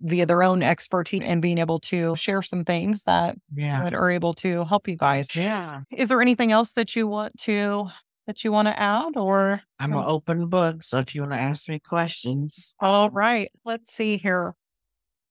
via 0.00 0.24
their 0.24 0.42
own 0.42 0.62
expertise 0.62 1.20
and 1.22 1.42
being 1.42 1.58
able 1.58 1.78
to 1.78 2.16
share 2.16 2.40
some 2.40 2.64
things 2.64 3.04
that, 3.04 3.36
Yeah. 3.54 3.82
that 3.82 3.92
are 3.92 4.10
able 4.10 4.32
to 4.34 4.64
help 4.64 4.88
you 4.88 4.96
guys. 4.96 5.36
Yeah. 5.36 5.82
Is 5.90 6.08
there 6.08 6.22
anything 6.22 6.52
else 6.52 6.72
that 6.72 6.96
you 6.96 7.06
want 7.06 7.36
to 7.40 7.88
that 8.26 8.42
you 8.44 8.50
want 8.50 8.68
to 8.68 8.80
add 8.80 9.16
or 9.16 9.60
I'm 9.78 9.92
an 9.92 10.04
open 10.06 10.46
book. 10.48 10.82
So 10.82 10.98
if 10.98 11.14
you 11.14 11.20
want 11.20 11.34
to 11.34 11.38
ask 11.38 11.68
me 11.68 11.78
questions, 11.78 12.74
all 12.80 13.10
right, 13.10 13.50
let's 13.66 13.92
see 13.92 14.16
here. 14.16 14.54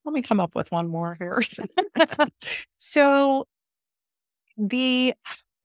Let 0.05 0.13
me 0.13 0.21
come 0.21 0.39
up 0.39 0.53
with 0.53 0.71
one 0.71 0.87
more 0.87 1.17
here. 1.17 1.41
so 2.77 3.47
the 4.57 5.13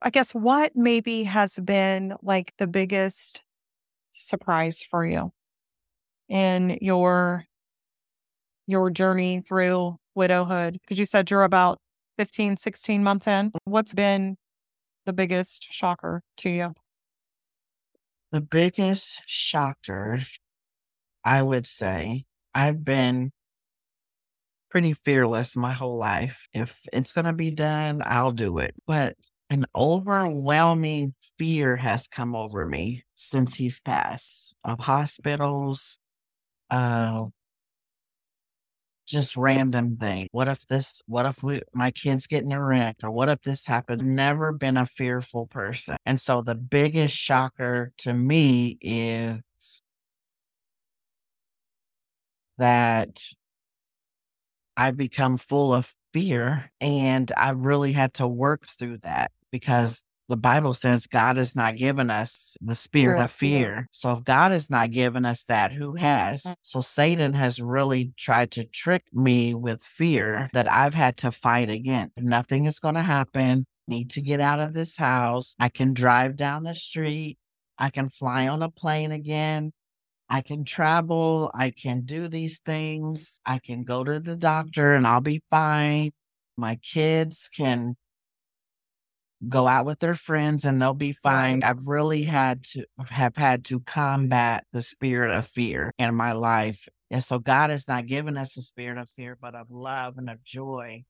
I 0.00 0.10
guess 0.10 0.32
what 0.32 0.76
maybe 0.76 1.24
has 1.24 1.58
been 1.58 2.14
like 2.22 2.52
the 2.58 2.66
biggest 2.66 3.42
surprise 4.12 4.82
for 4.82 5.04
you 5.04 5.32
in 6.28 6.78
your 6.80 7.44
your 8.66 8.90
journey 8.90 9.40
through 9.40 9.96
widowhood? 10.14 10.78
Because 10.82 10.98
you 10.98 11.04
said 11.04 11.30
you're 11.30 11.44
about 11.44 11.78
15, 12.18 12.56
16 12.56 13.02
months 13.02 13.26
in. 13.26 13.52
What's 13.64 13.92
been 13.94 14.36
the 15.06 15.12
biggest 15.12 15.66
shocker 15.72 16.22
to 16.38 16.50
you? 16.50 16.74
the 18.30 18.40
biggest 18.40 19.22
shocker, 19.26 20.20
I 21.24 21.42
would 21.42 21.66
say, 21.66 22.24
I've 22.54 22.84
been 22.84 23.32
pretty 24.70 24.92
fearless 24.92 25.56
my 25.56 25.72
whole 25.72 25.96
life. 25.96 26.46
If 26.52 26.80
it's 26.92 27.12
going 27.12 27.24
to 27.26 27.32
be 27.32 27.50
done, 27.50 28.02
I'll 28.04 28.32
do 28.32 28.58
it. 28.58 28.74
But 28.86 29.16
an 29.50 29.66
overwhelming 29.74 31.14
fear 31.38 31.76
has 31.76 32.06
come 32.06 32.34
over 32.36 32.66
me 32.66 33.04
since 33.14 33.54
he's 33.54 33.80
passed 33.80 34.54
of 34.64 34.80
hospitals, 34.80 35.98
uh, 36.70 37.26
just 39.06 39.36
random 39.38 39.96
thing. 39.96 40.28
What 40.32 40.48
if 40.48 40.66
this, 40.66 41.00
what 41.06 41.24
if 41.24 41.42
we, 41.42 41.62
my 41.72 41.90
kids 41.90 42.26
get 42.26 42.44
in 42.44 42.52
a 42.52 42.62
wreck 42.62 42.96
or 43.02 43.10
what 43.10 43.30
if 43.30 43.40
this 43.40 43.66
happens? 43.66 44.02
Never 44.02 44.52
been 44.52 44.76
a 44.76 44.84
fearful 44.84 45.46
person. 45.46 45.96
And 46.04 46.20
so 46.20 46.42
the 46.42 46.54
biggest 46.54 47.16
shocker 47.16 47.92
to 47.98 48.12
me 48.12 48.76
is 48.82 49.40
that 52.58 53.22
I 54.78 54.92
become 54.92 55.36
full 55.36 55.74
of 55.74 55.92
fear 56.14 56.70
and 56.80 57.30
I 57.36 57.50
really 57.50 57.92
had 57.92 58.14
to 58.14 58.28
work 58.28 58.66
through 58.66 58.98
that 58.98 59.32
because 59.50 60.04
the 60.28 60.36
Bible 60.36 60.72
says 60.72 61.08
God 61.08 61.36
has 61.36 61.56
not 61.56 61.76
given 61.76 62.10
us 62.10 62.56
the 62.60 62.76
spirit 62.76 63.20
of 63.20 63.30
fear. 63.30 63.88
So 63.90 64.12
if 64.12 64.24
God 64.24 64.52
has 64.52 64.70
not 64.70 64.92
given 64.92 65.24
us 65.24 65.42
that, 65.44 65.72
who 65.72 65.96
has? 65.96 66.44
Mm. 66.44 66.54
So 66.62 66.80
Satan 66.80 67.34
has 67.34 67.60
really 67.60 68.12
tried 68.16 68.52
to 68.52 68.64
trick 68.64 69.04
me 69.12 69.52
with 69.52 69.82
fear 69.82 70.48
that 70.52 70.70
I've 70.70 70.94
had 70.94 71.16
to 71.18 71.32
fight 71.32 71.70
against. 71.70 72.20
Nothing 72.20 72.66
is 72.66 72.78
going 72.78 72.94
to 72.94 73.02
happen. 73.02 73.66
Need 73.88 74.10
to 74.10 74.20
get 74.20 74.40
out 74.40 74.60
of 74.60 74.74
this 74.74 74.98
house. 74.98 75.56
I 75.58 75.70
can 75.70 75.92
drive 75.92 76.36
down 76.36 76.62
the 76.62 76.74
street. 76.74 77.38
I 77.78 77.90
can 77.90 78.08
fly 78.08 78.46
on 78.46 78.62
a 78.62 78.70
plane 78.70 79.12
again. 79.12 79.72
I 80.30 80.42
can 80.42 80.64
travel. 80.64 81.50
I 81.54 81.70
can 81.70 82.02
do 82.02 82.28
these 82.28 82.60
things. 82.60 83.40
I 83.46 83.58
can 83.58 83.82
go 83.84 84.04
to 84.04 84.20
the 84.20 84.36
doctor 84.36 84.94
and 84.94 85.06
I'll 85.06 85.20
be 85.20 85.42
fine. 85.50 86.10
My 86.56 86.76
kids 86.76 87.48
can 87.54 87.96
go 89.48 89.68
out 89.68 89.86
with 89.86 90.00
their 90.00 90.16
friends 90.16 90.64
and 90.64 90.82
they'll 90.82 90.94
be 90.94 91.12
fine. 91.12 91.62
I've 91.62 91.86
really 91.86 92.24
had 92.24 92.64
to 92.64 92.84
have 93.08 93.36
had 93.36 93.64
to 93.66 93.80
combat 93.80 94.64
the 94.72 94.82
spirit 94.82 95.34
of 95.34 95.46
fear 95.46 95.92
in 95.98 96.14
my 96.14 96.32
life. 96.32 96.88
And 97.10 97.22
so 97.22 97.38
God 97.38 97.70
has 97.70 97.88
not 97.88 98.06
given 98.06 98.36
us 98.36 98.56
a 98.56 98.62
spirit 98.62 98.98
of 98.98 99.08
fear, 99.08 99.38
but 99.40 99.54
of 99.54 99.70
love 99.70 100.18
and 100.18 100.28
of 100.28 100.44
joy 100.44 101.04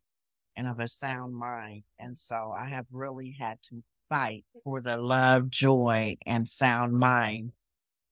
and 0.55 0.69
of 0.69 0.79
a 0.79 0.89
sound 0.89 1.35
mind. 1.35 1.85
And 1.99 2.19
so 2.19 2.55
I 2.57 2.67
have 2.69 2.87
really 2.93 3.37
had 3.39 3.63
to 3.71 3.83
fight 4.09 4.45
for 4.63 4.81
the 4.81 4.97
love, 4.97 5.51
joy, 5.51 6.19
and 6.27 6.49
sound 6.49 6.93
mind 6.93 7.53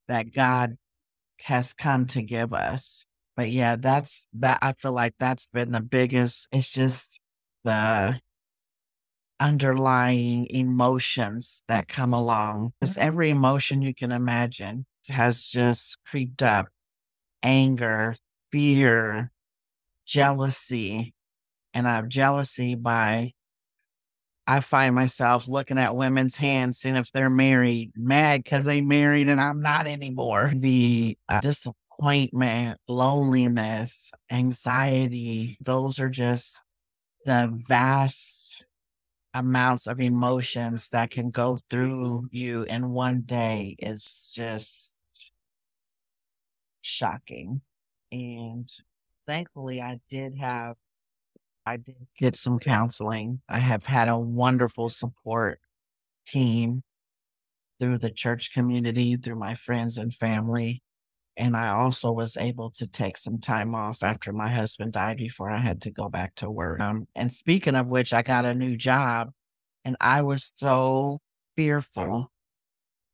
that 0.09 0.33
God 0.33 0.79
has 1.45 1.73
come 1.73 2.07
to 2.07 2.23
give 2.23 2.52
us. 2.52 3.07
But 3.37 3.50
yeah, 3.50 3.76
that's 3.76 4.26
that 4.35 4.59
I 4.62 4.73
feel 4.73 4.93
like 4.93 5.14
that's 5.19 5.47
been 5.47 5.73
the 5.73 5.81
biggest. 5.81 6.49
It's 6.52 6.73
just 6.73 7.21
the 7.64 8.21
underlying 9.38 10.47
emotions 10.49 11.62
that 11.69 11.88
come 11.88 12.14
along. 12.14 12.73
Because 12.81 12.95
mm-hmm. 12.95 13.07
every 13.07 13.31
emotion 13.31 13.83
you 13.83 13.95
can 13.95 14.12
imagine 14.12 14.87
has 15.09 15.47
just 15.47 15.99
creeped 16.07 16.43
up 16.43 16.69
anger, 17.43 18.16
fear, 18.50 19.31
jealousy. 20.07 21.14
And 21.75 21.87
I 21.87 21.97
have 21.97 22.09
jealousy 22.09 22.75
by, 22.75 23.33
I 24.47 24.61
find 24.61 24.95
myself 24.95 25.49
looking 25.49 25.79
at 25.79 25.97
women's 25.97 26.37
hands, 26.37 26.79
seeing 26.79 26.97
if 26.97 27.11
they're 27.11 27.31
married, 27.31 27.93
mad 27.97 28.45
because 28.45 28.65
they 28.65 28.81
married 28.81 29.29
and 29.29 29.41
I'm 29.41 29.61
not 29.61 29.87
anymore. 29.87 30.53
The 30.55 31.19
uh, 31.29 31.41
disappointment, 31.41 32.79
loneliness, 32.87 34.12
anxiety, 34.31 35.59
those 35.61 35.99
are 35.99 36.09
just 36.09 36.62
the 37.25 37.53
vast 37.67 38.65
amounts 39.35 39.87
of 39.87 40.00
emotions 40.00 40.88
that 40.91 41.11
can 41.11 41.31
go 41.31 41.59
through 41.69 42.29
you 42.31 42.62
in 42.62 42.91
one 42.91 43.23
day 43.23 43.76
is 43.79 44.33
just 44.35 44.99
shocking. 46.83 47.61
And 48.12 48.71
thankfully, 49.26 49.83
I 49.83 50.00
did 50.09 50.37
have, 50.38 50.76
I 51.66 51.76
did 51.76 52.06
get 52.18 52.37
some 52.37 52.58
counseling. 52.58 53.40
I 53.49 53.58
have 53.58 53.87
had 53.87 54.08
a 54.08 54.18
wonderful 54.18 54.88
support 54.88 55.61
team 56.26 56.82
through 57.80 57.99
the 57.99 58.11
church 58.11 58.52
community, 58.54 59.16
through 59.16 59.37
my 59.37 59.54
friends 59.54 59.99
and 59.99 60.14
family. 60.14 60.82
And 61.37 61.56
I 61.56 61.68
also 61.68 62.12
was 62.12 62.37
able 62.37 62.70
to 62.73 62.87
take 62.87 63.18
some 63.18 63.38
time 63.38 63.75
off 63.75 64.02
after 64.02 64.32
my 64.32 64.49
husband 64.49 64.92
died 64.92 65.18
before 65.18 65.50
I 65.50 65.58
had 65.58 65.82
to 65.82 65.90
go 65.90 66.08
back 66.08 66.35
to 66.37 66.50
work. 66.50 66.80
Um, 66.80 67.08
and 67.14 67.30
speaking 67.30 67.75
of 67.75 67.88
which, 67.90 68.14
I 68.14 68.23
got 68.23 68.46
a 68.46 68.54
new 68.54 68.76
job 68.76 69.32
and 69.85 69.96
I 70.00 70.22
was 70.22 70.52
so 70.57 71.20
fearful 71.57 72.31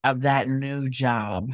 of 0.05 0.23
that 0.23 0.49
new 0.49 0.89
job 0.89 1.53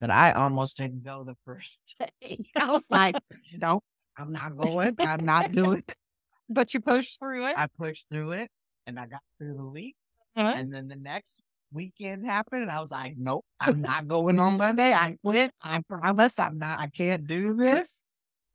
that 0.00 0.10
I 0.10 0.32
almost 0.32 0.76
didn't 0.78 1.04
go 1.04 1.24
the 1.24 1.36
first 1.44 1.80
day. 2.22 2.38
I 2.56 2.72
was 2.72 2.86
like, 2.90 3.16
no, 3.56 3.80
I'm 4.20 4.32
not 4.32 4.56
going. 4.56 4.96
I'm 4.98 5.24
not 5.24 5.52
doing 5.52 5.78
it. 5.78 5.96
But 6.52 6.74
you 6.74 6.80
pushed 6.80 7.20
through 7.20 7.46
it? 7.46 7.54
I 7.56 7.68
pushed 7.68 8.08
through 8.10 8.32
it 8.32 8.50
and 8.84 8.98
I 8.98 9.06
got 9.06 9.20
through 9.38 9.54
the 9.54 9.64
week. 9.64 9.94
Uh-huh. 10.34 10.52
And 10.56 10.74
then 10.74 10.88
the 10.88 10.96
next 10.96 11.42
weekend 11.72 12.26
happened, 12.26 12.62
and 12.62 12.70
I 12.70 12.80
was 12.80 12.90
like, 12.90 13.14
nope, 13.16 13.44
I'm 13.60 13.80
not 13.80 14.08
going 14.08 14.40
on 14.40 14.56
Monday. 14.56 14.92
I 14.92 15.16
quit. 15.24 15.52
I 15.62 15.80
promise 15.88 16.38
I'm 16.38 16.58
not, 16.58 16.80
I 16.80 16.88
can't 16.88 17.26
do 17.26 17.54
this. 17.54 18.02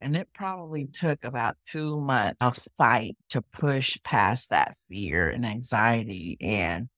And 0.00 0.14
it 0.14 0.28
probably 0.34 0.86
took 0.86 1.24
about 1.24 1.56
two 1.70 1.98
months 1.98 2.36
of 2.42 2.58
fight 2.76 3.16
to 3.30 3.40
push 3.40 3.96
past 4.04 4.50
that 4.50 4.76
fear 4.76 5.30
and 5.30 5.46
anxiety 5.46 6.36
and 6.40 6.88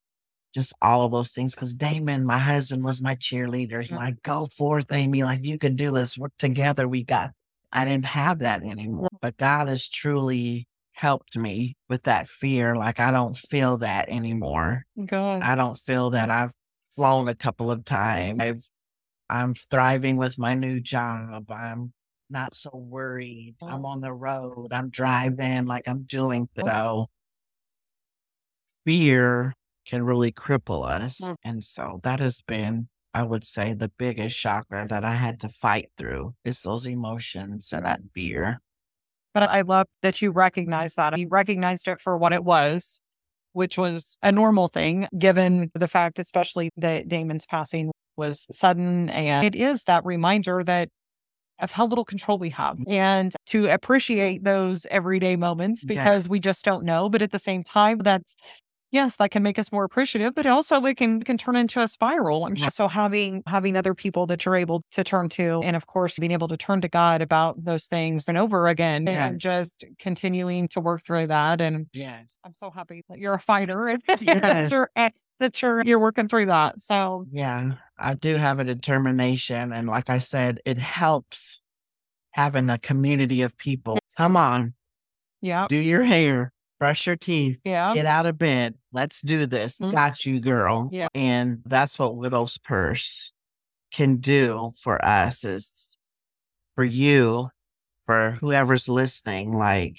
just 0.53 0.73
all 0.83 1.05
of 1.05 1.13
those 1.13 1.31
things. 1.31 1.55
Cause 1.55 1.75
Damon, 1.75 2.27
my 2.27 2.39
husband, 2.39 2.83
was 2.83 3.01
my 3.01 3.15
cheerleader. 3.15 3.81
He's 3.81 3.93
like, 3.93 4.21
go 4.23 4.47
forth, 4.47 4.91
Amy. 4.91 5.23
Like, 5.23 5.45
you 5.45 5.59
can 5.59 5.77
do 5.77 5.93
this. 5.93 6.19
Work 6.19 6.33
together. 6.41 6.89
We 6.89 7.05
got, 7.05 7.31
I 7.73 7.85
didn't 7.85 8.07
have 8.07 8.41
that 8.41 8.63
anymore. 8.63 9.09
But 9.21 9.37
God 9.37 9.69
has 9.69 9.89
truly 9.89 10.67
helped 10.93 11.37
me 11.37 11.77
with 11.89 12.05
that 12.05 12.29
fear. 12.29 12.75
Like 12.75 13.01
I 13.01 13.11
don't 13.11 13.37
feel 13.37 13.79
that 13.79 14.09
anymore. 14.09 14.85
God. 15.05 15.43
I 15.43 15.55
don't 15.55 15.77
feel 15.77 16.11
that 16.11 16.31
I've 16.31 16.53
flown 16.91 17.29
a 17.29 17.35
couple 17.35 17.71
of 17.71 17.85
times. 17.85 18.41
I've, 18.41 18.63
I'm 19.31 19.55
thriving 19.55 20.17
with 20.17 20.39
my 20.39 20.55
new 20.55 20.81
job. 20.81 21.51
I'm 21.51 21.93
not 22.31 22.55
so 22.55 22.71
worried. 22.73 23.55
I'm 23.63 23.85
on 23.87 24.01
the 24.01 24.13
road. 24.13 24.69
I'm 24.73 24.91
driving 24.91 25.67
like 25.67 25.87
I'm 25.87 26.03
doing. 26.03 26.49
Th- 26.55 26.65
so 26.67 27.07
fear 28.85 29.55
can 29.87 30.03
really 30.03 30.33
cripple 30.33 30.87
us. 30.87 31.21
Mm. 31.21 31.37
And 31.45 31.65
so 31.65 32.01
that 32.03 32.21
has 32.21 32.43
been, 32.43 32.89
I 33.19 33.25
would 33.25 33.45
say, 33.45 33.75
the 33.75 33.91
biggest 33.99 34.37
shocker 34.37 34.87
that 34.87 35.05
I 35.05 35.15
had 35.15 35.41
to 35.41 35.49
fight 35.49 35.91
through 35.97 36.35
is 36.45 36.63
those 36.63 36.87
emotions 36.87 37.73
and 37.73 37.85
that 37.85 38.01
fear. 38.15 38.61
But 39.35 39.51
I 39.51 39.63
love 39.63 39.87
that 40.03 40.23
you 40.23 40.31
recognize 40.31 40.95
that. 40.95 41.19
You 41.19 41.27
recognized 41.29 41.89
it 41.89 42.01
for 42.01 42.17
what 42.17 42.33
it 42.33 42.45
was, 42.45 43.01
which 43.55 43.77
was 43.77 44.17
a 44.23 44.31
normal 44.31 44.69
thing, 44.69 45.09
given 45.19 45.73
the 45.75 45.89
fact, 45.89 46.21
especially 46.21 46.71
that 46.77 47.09
Damon's 47.09 47.45
passing 47.45 47.91
was 48.17 48.47
sudden. 48.53 49.11
And 49.11 49.45
it 49.45 49.57
is 49.57 49.83
that 49.85 50.05
reminder 50.05 50.63
that 50.63 50.89
of 51.59 51.73
how 51.73 51.87
little 51.87 52.05
control 52.05 52.39
we 52.39 52.51
have 52.51 52.77
mm. 52.77 52.89
and 52.89 53.35
to 53.47 53.67
appreciate 53.67 54.45
those 54.45 54.87
everyday 54.93 55.35
moments 55.35 55.85
because 55.85 56.25
yes. 56.25 56.29
we 56.29 56.39
just 56.39 56.65
don't 56.65 56.85
know. 56.85 57.09
But 57.09 57.21
at 57.21 57.33
the 57.33 57.41
same 57.41 57.65
time, 57.65 57.99
that's 57.99 58.37
yes, 58.91 59.17
that 59.17 59.31
can 59.31 59.43
make 59.43 59.59
us 59.59 59.71
more 59.71 59.85
appreciative, 59.85 60.35
but 60.35 60.47
also 60.47 60.85
it 60.85 60.97
can 60.97 61.23
can 61.23 61.37
turn 61.37 61.57
into 61.57 61.81
a 61.81 61.89
spiral. 61.89 62.47
And 62.47 62.59
so 62.73 62.89
having 62.89 63.43
having 63.47 63.77
other 63.77 63.95
people 63.95 64.27
that 64.27 64.45
you're 64.45 64.57
able 64.57 64.83
to 64.93 65.05
turn 65.05 65.29
to, 65.31 65.61
and 65.63 65.77
of 65.77 65.87
course 65.87 66.19
being 66.19 66.33
able 66.33 66.49
to 66.49 66.57
turn 66.57 66.81
to 66.81 66.89
God 66.89 67.21
about 67.23 67.63
those 67.65 67.87
things 67.87 68.29
and 68.29 68.39
over 68.39 68.69
again, 68.69 69.07
yes. 69.07 69.31
and 69.31 69.41
just 69.41 69.85
continuing 69.99 70.69
to 70.69 70.81
work 70.81 71.05
through 71.05 71.29
that. 71.29 71.61
And 71.61 71.87
yes, 71.93 72.39
I'm 72.45 72.55
so 72.55 72.71
happy 72.71 73.05
that 73.09 73.19
you're 73.19 73.35
a 73.35 73.41
fighter 73.41 73.89
and 73.89 74.03
yes. 74.09 74.21
that 74.23 74.71
you're 74.71 74.91
eh, 74.97 75.11
that 75.41 75.61
you're 75.63 75.83
you're 75.85 75.99
working 75.99 76.29
through 76.29 76.47
that. 76.47 76.81
So 76.81 77.27
yeah, 77.31 77.73
I 77.99 78.15
do 78.15 78.37
have 78.37 78.59
a 78.59 78.65
determination, 78.65 79.73
and 79.73 79.89
like 79.89 80.11
I 80.11 80.19
said, 80.19 80.61
it 80.65 80.79
helps 80.79 81.61
having 82.33 82.71
a 82.71 82.79
community 82.79 83.43
of 83.43 83.57
people. 83.57 83.99
Come 84.17 84.37
on, 84.37 84.75
yeah, 85.41 85.67
do 85.69 85.77
your 85.77 86.03
hair 86.03 86.53
brush 86.79 87.07
your 87.07 87.17
teeth, 87.17 87.61
yeah. 87.65 87.93
get 87.95 88.07
out 88.07 88.27
of 88.27 88.39
bed. 88.39 88.75
Let's 88.93 89.21
do 89.21 89.47
this. 89.47 89.79
Mm-hmm. 89.79 89.95
Got 89.95 90.25
you, 90.25 90.41
girl. 90.41 90.89
Yeah. 90.93 91.09
And 91.15 91.63
that's 91.67 91.99
what 91.99 92.17
Widow's 92.17 92.59
Purse 92.59 93.33
can 93.93 94.17
do 94.17 94.73
for 94.81 95.03
us 95.05 95.45
is 95.45 95.99
for 96.75 96.85
you, 96.85 97.51
for 98.07 98.33
whoever's 98.41 98.89
listening, 98.89 99.57
like 99.57 99.99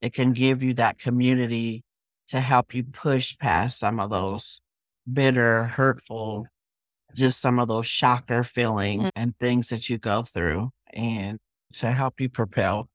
it 0.00 0.12
can 0.12 0.32
give 0.32 0.62
you 0.62 0.74
that 0.74 0.98
community 0.98 1.84
to 2.28 2.40
help 2.40 2.74
you 2.74 2.84
push 2.84 3.36
past 3.38 3.78
some 3.78 4.00
of 4.00 4.10
those 4.10 4.60
bitter, 5.12 5.64
hurtful, 5.64 6.46
just 7.14 7.40
some 7.40 7.58
of 7.58 7.68
those 7.68 7.86
shocker 7.86 8.42
feelings 8.42 9.04
mm-hmm. 9.04 9.22
and 9.22 9.38
things 9.38 9.68
that 9.68 9.88
you 9.88 9.98
go 9.98 10.22
through 10.22 10.70
and 10.92 11.38
to 11.74 11.90
help 11.90 12.20
you 12.20 12.28
propel 12.28 12.88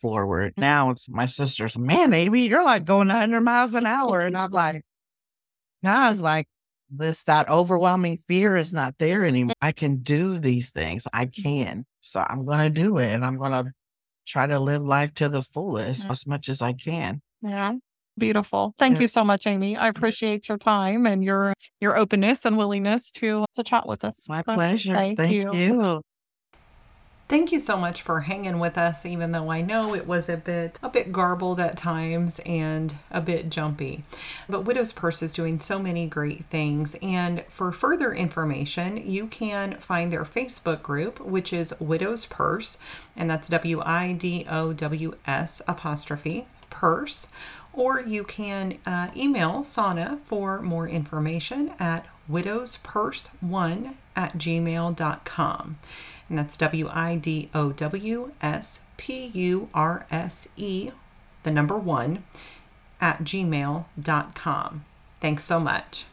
forward. 0.00 0.54
Mm. 0.56 0.60
Now 0.60 0.90
it's 0.90 1.08
my 1.08 1.26
sister's, 1.26 1.78
man, 1.78 2.12
Amy, 2.12 2.46
you're 2.46 2.64
like 2.64 2.84
going 2.84 3.08
100 3.08 3.40
miles 3.40 3.74
an 3.74 3.86
hour. 3.86 4.20
And 4.20 4.36
I'm 4.36 4.50
like, 4.50 4.82
I 5.84 6.08
was 6.08 6.22
like 6.22 6.46
this, 6.90 7.24
that 7.24 7.48
overwhelming 7.48 8.16
fear 8.16 8.56
is 8.56 8.72
not 8.72 8.94
there 8.98 9.24
anymore. 9.24 9.54
Mm. 9.62 9.66
I 9.68 9.72
can 9.72 9.96
do 9.98 10.38
these 10.38 10.70
things. 10.70 11.06
I 11.12 11.26
mm. 11.26 11.42
can. 11.42 11.86
So 12.00 12.24
I'm 12.28 12.44
going 12.44 12.60
to 12.60 12.70
do 12.70 12.98
it 12.98 13.12
and 13.12 13.24
I'm 13.24 13.38
going 13.38 13.52
to 13.52 13.72
try 14.26 14.46
to 14.46 14.58
live 14.58 14.82
life 14.82 15.14
to 15.14 15.28
the 15.28 15.42
fullest 15.42 16.10
as 16.10 16.26
much 16.26 16.48
as 16.48 16.62
I 16.62 16.72
can. 16.72 17.22
Yeah. 17.42 17.74
Beautiful. 18.18 18.74
Thank 18.78 18.94
Yeah. 18.94 19.02
you 19.02 19.08
so 19.08 19.24
much, 19.24 19.46
Amy. 19.46 19.76
I 19.76 19.88
appreciate 19.88 20.48
your 20.48 20.56
time 20.56 21.06
and 21.06 21.22
your 21.22 21.52
your 21.80 21.98
openness 21.98 22.46
and 22.46 22.56
willingness 22.56 23.10
to 23.12 23.44
to 23.54 23.62
chat 23.62 23.86
with 23.86 24.04
us. 24.04 24.26
My 24.28 24.42
pleasure. 24.42 24.94
Thank, 24.94 25.18
Thank 25.18 25.32
you. 25.32 25.52
you. 25.52 26.02
Thank 27.28 27.50
you 27.50 27.58
so 27.58 27.76
much 27.76 28.02
for 28.02 28.20
hanging 28.20 28.60
with 28.60 28.78
us, 28.78 29.04
even 29.04 29.32
though 29.32 29.50
I 29.50 29.60
know 29.60 29.96
it 29.96 30.06
was 30.06 30.28
a 30.28 30.36
bit 30.36 30.78
a 30.80 30.88
bit 30.88 31.10
garbled 31.10 31.58
at 31.58 31.76
times 31.76 32.40
and 32.46 32.94
a 33.10 33.20
bit 33.20 33.50
jumpy. 33.50 34.04
But 34.48 34.60
Widow's 34.60 34.92
Purse 34.92 35.22
is 35.22 35.32
doing 35.32 35.58
so 35.58 35.80
many 35.80 36.06
great 36.06 36.44
things. 36.46 36.94
And 37.02 37.42
for 37.48 37.72
further 37.72 38.12
information, 38.14 38.96
you 38.96 39.26
can 39.26 39.74
find 39.78 40.12
their 40.12 40.24
Facebook 40.24 40.82
group, 40.82 41.18
which 41.18 41.52
is 41.52 41.74
Widow's 41.80 42.26
Purse, 42.26 42.78
and 43.16 43.28
that's 43.28 43.48
W 43.48 43.82
I 43.84 44.12
D 44.12 44.46
O 44.48 44.72
W 44.72 45.16
S 45.26 45.60
apostrophe 45.66 46.46
purse. 46.70 47.26
Or 47.72 48.00
you 48.00 48.22
can 48.22 48.78
uh, 48.86 49.10
email 49.16 49.64
Sana 49.64 50.20
for 50.24 50.62
more 50.62 50.88
information 50.88 51.72
at 51.80 52.06
widowspurse1 52.30 53.94
at 54.14 54.38
gmail.com. 54.38 55.78
And 56.28 56.38
that's 56.38 56.56
W 56.56 56.88
I 56.92 57.16
D 57.16 57.48
O 57.54 57.72
W 57.72 58.32
S 58.42 58.80
P 58.96 59.26
U 59.26 59.68
R 59.72 60.06
S 60.10 60.48
E, 60.56 60.90
the 61.42 61.50
number 61.50 61.78
one, 61.78 62.24
at 63.00 63.22
gmail.com. 63.22 64.84
Thanks 65.20 65.44
so 65.44 65.58
much. 65.58 66.04